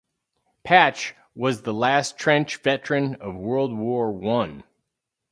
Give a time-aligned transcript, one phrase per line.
[0.63, 4.63] Patch was the last trench veteran of World War One.